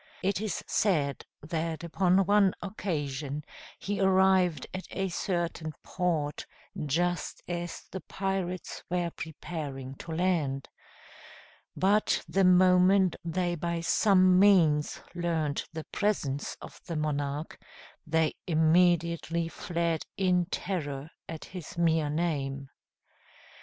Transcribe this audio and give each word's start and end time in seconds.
It 0.23 0.41
is 0.41 0.63
said 0.65 1.27
that 1.43 1.83
upon 1.83 2.25
one 2.25 2.55
occasion 2.63 3.43
he 3.77 3.99
arrived 3.99 4.65
at 4.73 4.87
a 4.89 5.09
certain 5.09 5.75
port 5.83 6.47
just 6.87 7.43
as 7.47 7.83
the 7.91 8.01
pirates 8.01 8.83
were 8.89 9.11
preparing 9.11 9.93
to 9.97 10.11
land; 10.11 10.67
but 11.77 12.23
the 12.27 12.43
moment 12.43 13.15
they 13.23 13.53
by 13.53 13.81
some 13.81 14.39
means 14.39 14.99
learnt 15.13 15.67
the 15.71 15.85
presence 15.91 16.57
of 16.61 16.81
the 16.87 16.95
monarch, 16.95 17.59
they 18.07 18.33
immediately 18.47 19.47
fled 19.49 20.01
in 20.17 20.47
terror 20.47 21.11
at 21.29 21.45
his 21.45 21.77
mere 21.77 22.09
name. 22.09 22.71